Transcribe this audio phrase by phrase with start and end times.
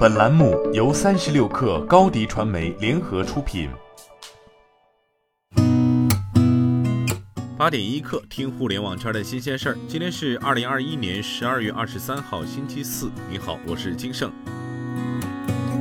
[0.00, 3.68] 本栏目由三十六氪高低传媒联合出品。
[7.58, 9.76] 八点一刻，听互联网圈的新鲜事儿。
[9.86, 13.10] 今天是二零二一年十二月二十三号，星期四。
[13.28, 14.32] 你好，我是金盛。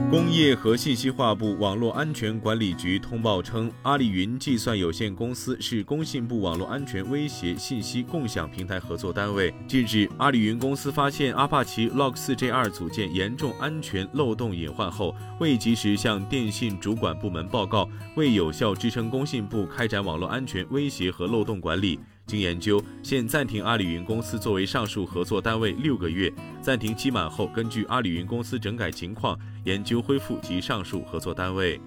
[0.09, 9.53] 工业和信息化部网络安全管理局通报称，阿里云计算有限公司是工信部网络安全威胁信息共享平台合作单位。
[9.67, 21.99] 近日，阿里云公司发现阿帕奇 Log4j2 组件严重安全漏洞隐患后，未及时向电信主管部门报告，未有效支撑工信部开展网络安全威胁和漏洞管理。
[22.29, 31.81] 经研究，现暂停阿里云公司作为上述合作单位六个月，暂停期满后，根据阿里云公司整改情况，研究恢复及上述合作单位。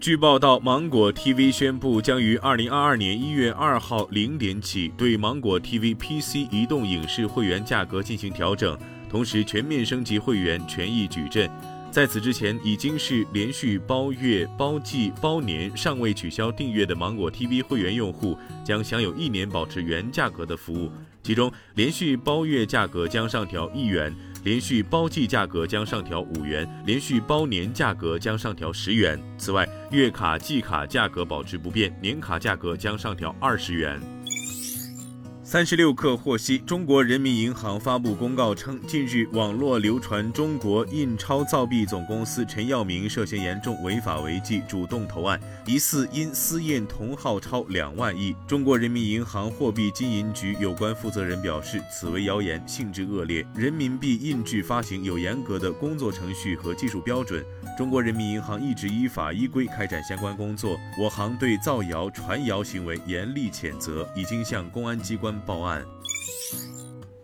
[0.00, 8.76] 据报道，芒果 TV 宣布将于二零二二年一月二号零点起对芒果 TV PC 移动影视会员价格进行调整，
[9.08, 11.48] 同时全面升级会员权益矩阵。
[11.92, 20.90] 在此之前，已经是连续包月、包季、包年尚未取消订阅的芒果 TV 会员用户，将享有一年保持原价格的服务。
[21.22, 24.10] 其中，连续包月价格将上调一元，
[24.42, 29.20] 连续包季价格将上调五元，连续包年价格将上调十元。
[29.36, 34.00] 此外，月卡、季卡价格保持不变，年卡价格将上调二十元。
[35.52, 48.34] 三十六氪获悉，中国人民银行发布公告称，近日网络流传中国印钞造币总公司陈耀明涉嫌严重违法违纪，主动投案，疑似因私印同号钞两万亿。
[48.48, 53.46] 中国人民银行货币金银局有关负责人表示，此为谣言，性质恶劣。
[53.54, 57.44] 人民币印制发行有严格的工作程序和技术标准，
[57.76, 60.80] 中国人民银行一直依法依规开展相关工作。
[60.98, 65.41] 我行对造谣传谣行为严厉谴责，已经向公安机关。
[65.46, 65.86] 报案。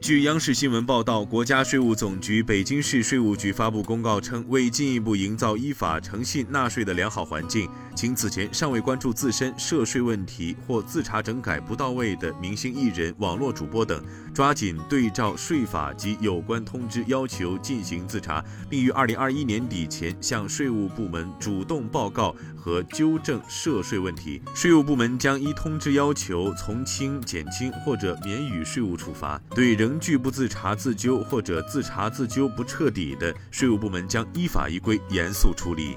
[0.08, 14.02] 据央视新闻报道，国家税务总局北京市税务局发布公告称，为进一步营造依法诚信纳税的良好环境，请此前尚未关注自身涉税问题或自查整改不到位的明星艺人、网络主播等，
[14.32, 24.40] 抓紧对照税法及有关通知要求进行自查，并于二零二一年底前向税务部门主动报告和纠正涉税问题。
[24.54, 29.38] 税务部门将依通知要求从轻、减轻或者免予税务处罚。
[29.54, 35.96] 对仍拒不自查自纠或者自查自纠不彻底的，税务部门将依法依规严肃处理。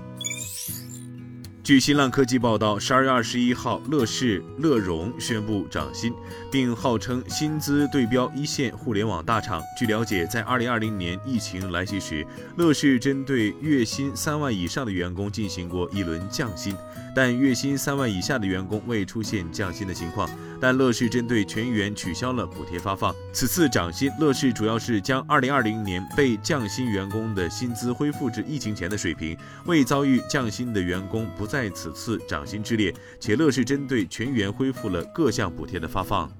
[1.64, 6.12] 据新浪科技报道，十二月二十一号，乐视、乐融宣布涨薪，
[6.52, 9.62] 并号称薪资对标一线互联网大厂。
[9.78, 12.26] 据了解，在二零二零年疫情来袭时，
[12.58, 16.76] 乐视针对月薪三万以上的员工进行过一轮降薪，
[17.16, 20.28] 但月薪三万以下的员工未出现降薪的情况。
[20.62, 23.14] 但乐视针对全员取消了补贴发放。
[23.34, 31.52] 此次涨薪，乐视主要是将二零二零年被降薪员工的薪资恢复至疫情前的水平，未遭遇降薪的员工不。
[31.52, 36.32] 在此次涨薪之列，且乐视针对全员恢复了各项补贴的发放。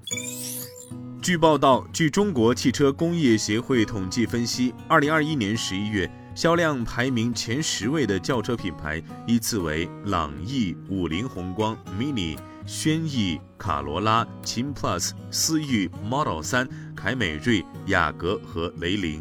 [1.20, 16.66] 据报道，据中国汽车工业协会统计分析，二零二一年十一月销量排名前十位的轿车品牌依次为朗逸、五菱宏光、mini、轩逸、卡罗拉、秦 Plus、思域、Model 三、
[16.96, 19.20] 凯美瑞、雅阁和雷凌。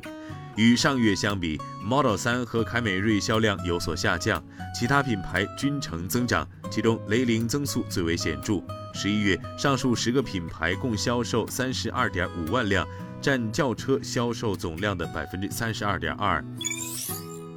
[0.55, 4.41] 与上月相比，Model 3和凯美瑞销量有所下降，
[4.73, 8.61] 其他品牌均呈增长，其中雷凌增速最为显著。
[8.94, 12.88] 十一月，上述十个品牌共销售三十二点五万辆，
[13.21, 16.44] 占轿车销售总量的百分之三十二点二。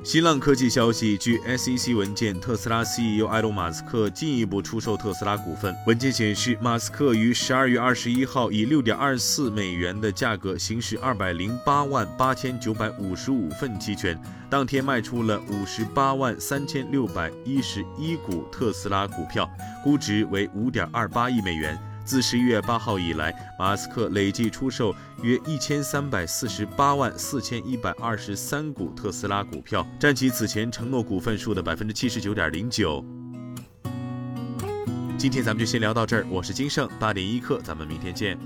[0.04, 5.74] 新浪科技消息，据 SEC 文件，特斯拉 CEO 埃隆·马斯克进一步出售特斯拉股份。
[5.86, 14.20] 文件显示，马斯克于十二月二十一号以六点二四美元的价格行使二百零八万八千九百五十五份期权，
[14.50, 19.50] 当天卖出了五十八万三千六百一十一股特斯拉股票，
[19.82, 21.78] 估值为五点二八亿美元。
[22.04, 33.02] 自十一月八号以来，马斯克累计出售约一千三百四十八万四千一百二十三股特斯拉股票，占其此前承诺股份数的百分之七十九点零九。
[35.16, 38.38] 今天咱们就先聊到这儿，我是金盛八点一刻，咱们明天见。